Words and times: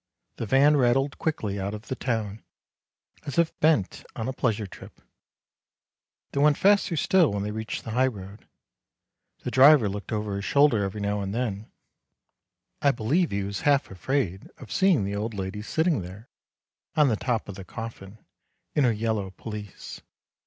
The 0.37 0.47
van 0.47 0.77
rattled 0.77 1.19
quickly 1.19 1.59
out 1.59 1.75
of 1.75 1.83
the 1.83 1.95
town, 1.95 2.43
as 3.27 3.37
if 3.37 3.55
bent 3.59 4.03
on 4.15 4.27
a 4.27 4.33
pleasure 4.33 4.65
trip. 4.65 4.99
They 6.31 6.39
went 6.41 6.57
faster 6.57 6.95
still 6.97 7.31
when 7.31 7.43
they 7.43 7.51
reached 7.51 7.83
the 7.83 7.91
high 7.91 8.07
road. 8.07 8.47
The 9.43 9.51
driver 9.51 9.87
looked 9.87 10.11
over 10.11 10.35
his 10.37 10.43
shoulder 10.43 10.83
every 10.83 11.01
now 11.01 11.21
and 11.21 11.35
then; 11.35 11.71
I 12.81 12.89
believe 12.89 13.29
he 13.29 13.43
was 13.43 13.61
half 13.61 13.91
afraid 13.91 14.49
of 14.57 14.71
seeing 14.71 15.03
the 15.03 15.15
old 15.15 15.35
lady 15.35 15.61
sitting 15.61 16.01
there, 16.01 16.29
on 16.95 17.09
the 17.09 17.15
top 17.15 17.47
of 17.47 17.53
the 17.53 17.63
coffin, 17.63 18.17
in 18.73 18.85
her 18.85 18.91
yellow 18.91 19.29
pelisse. 19.29 20.01